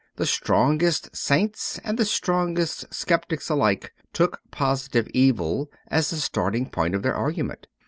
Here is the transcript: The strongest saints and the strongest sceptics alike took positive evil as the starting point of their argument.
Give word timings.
The 0.15 0.25
strongest 0.25 1.15
saints 1.15 1.79
and 1.83 1.95
the 1.95 2.05
strongest 2.05 2.91
sceptics 2.91 3.49
alike 3.51 3.93
took 4.13 4.41
positive 4.49 5.07
evil 5.13 5.69
as 5.89 6.09
the 6.09 6.15
starting 6.17 6.71
point 6.71 6.95
of 6.95 7.03
their 7.03 7.13
argument. 7.13 7.67